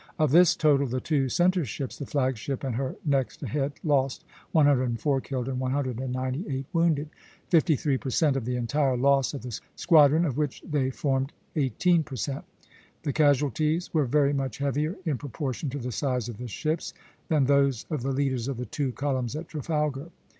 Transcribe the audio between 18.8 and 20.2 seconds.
columns at Trafalgar.